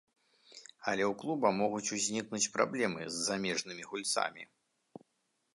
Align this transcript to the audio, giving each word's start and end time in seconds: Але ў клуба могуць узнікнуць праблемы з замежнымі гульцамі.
Але 0.91 1.03
ў 1.11 1.13
клуба 1.23 1.51
могуць 1.59 1.91
узнікнуць 1.99 2.51
праблемы 2.57 3.01
з 3.17 3.29
замежнымі 3.29 3.83
гульцамі. 3.93 4.43